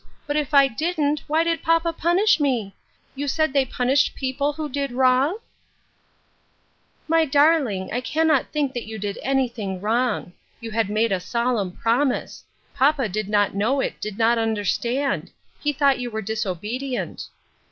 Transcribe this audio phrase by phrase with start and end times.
[0.25, 2.73] But if I didn't, why did papa punish me?
[3.13, 5.37] You said they punished people who did wrong
[7.07, 10.33] ?""My darling, I cannot think that you did any thing wrong.
[10.59, 12.43] You had made a solemn promise.
[12.73, 15.29] Papa did not know it; did not understand;
[15.59, 17.27] he thought you were disobedient."